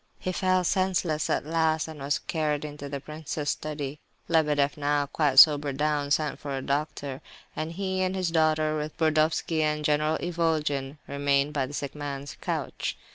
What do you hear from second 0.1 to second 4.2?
He fell senseless at last—and was carried into the prince's study.